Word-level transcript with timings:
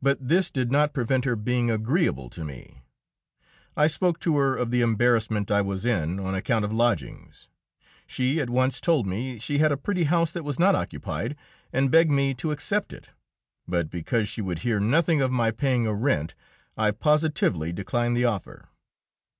But 0.00 0.28
this 0.28 0.52
did 0.52 0.70
not 0.70 0.92
prevent 0.94 1.24
her 1.24 1.34
being 1.34 1.68
agreeable 1.68 2.30
to 2.30 2.44
me. 2.44 2.84
I 3.76 3.88
spoke 3.88 4.20
to 4.20 4.36
her 4.36 4.54
of 4.54 4.70
the 4.70 4.82
embarrassment 4.82 5.50
I 5.50 5.60
was 5.62 5.84
in 5.84 6.20
on 6.20 6.36
account 6.36 6.64
of 6.64 6.72
lodgings. 6.72 7.48
She 8.06 8.40
at 8.40 8.48
once 8.48 8.80
told 8.80 9.04
me 9.04 9.40
she 9.40 9.58
had 9.58 9.72
a 9.72 9.76
pretty 9.76 10.04
house 10.04 10.30
that 10.30 10.44
was 10.44 10.60
not 10.60 10.76
occupied, 10.76 11.34
and 11.72 11.90
begged 11.90 12.12
me 12.12 12.34
to 12.34 12.52
accept 12.52 12.92
it, 12.92 13.10
but 13.66 13.90
because 13.90 14.28
she 14.28 14.40
would 14.42 14.60
hear 14.60 14.78
nothing 14.78 15.20
of 15.20 15.32
my 15.32 15.50
paying 15.50 15.88
a 15.88 15.92
rent, 15.92 16.36
I 16.76 16.92
positively 16.92 17.72
declined 17.72 18.16
the 18.16 18.24
offer. 18.26 18.68